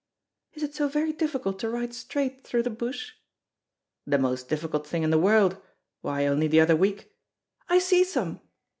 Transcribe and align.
"Is 0.53 0.63
it 0.63 0.73
so 0.73 0.87
very 0.87 1.13
difficult 1.13 1.59
to 1.59 1.69
ride 1.69 1.93
straight 1.93 2.43
through 2.43 2.63
the 2.63 2.71
bush?" 2.71 3.11
"The 4.07 4.17
most 4.17 4.49
difficult 4.49 4.87
thing 4.87 5.03
in 5.03 5.11
the 5.11 5.19
world. 5.19 5.61
Why, 6.01 6.25
only 6.25 6.47
the 6.47 6.59
other 6.59 6.75
week" 6.75 7.11
"I 7.69 7.77
see 7.77 8.03
some!" 8.03 8.41